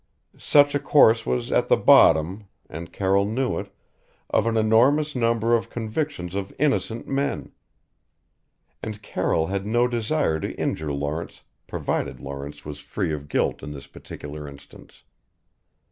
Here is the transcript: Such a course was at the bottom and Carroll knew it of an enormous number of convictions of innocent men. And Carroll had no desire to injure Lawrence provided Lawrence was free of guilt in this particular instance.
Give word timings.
Such 0.39 0.73
a 0.73 0.79
course 0.79 1.27
was 1.27 1.51
at 1.51 1.67
the 1.67 1.77
bottom 1.77 2.47
and 2.67 2.91
Carroll 2.91 3.25
knew 3.27 3.59
it 3.59 3.71
of 4.31 4.47
an 4.47 4.57
enormous 4.57 5.15
number 5.15 5.55
of 5.55 5.69
convictions 5.69 6.33
of 6.33 6.51
innocent 6.57 7.07
men. 7.07 7.51
And 8.81 9.03
Carroll 9.03 9.45
had 9.45 9.67
no 9.67 9.87
desire 9.87 10.39
to 10.39 10.55
injure 10.59 10.91
Lawrence 10.91 11.43
provided 11.67 12.19
Lawrence 12.19 12.65
was 12.65 12.79
free 12.79 13.13
of 13.13 13.29
guilt 13.29 13.61
in 13.61 13.69
this 13.69 13.85
particular 13.85 14.47
instance. 14.47 15.03